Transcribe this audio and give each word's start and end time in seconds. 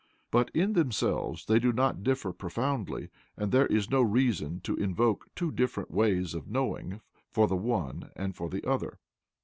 But 0.31 0.49
in 0.55 0.73
themselves 0.73 1.45
they 1.45 1.59
do 1.59 1.71
not 1.71 2.01
differ 2.03 2.33
profoundly, 2.33 3.09
and 3.37 3.51
there 3.51 3.67
is 3.67 3.91
no 3.91 4.01
reason 4.01 4.59
to 4.61 4.75
invoke 4.75 5.25
two 5.35 5.51
different 5.51 5.91
ways 5.91 6.33
of 6.33 6.47
knowing 6.47 7.01
for 7.29 7.47
the 7.47 7.55
one 7.55 8.09
and 8.15 8.35
for 8.35 8.49
the 8.49 8.67
other. 8.67 8.97